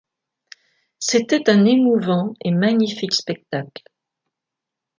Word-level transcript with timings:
C’était 0.97 1.47
un 1.51 1.63
émouvant 1.65 2.33
et 2.43 2.49
magnifique 2.49 3.13
spectacle. 3.13 3.83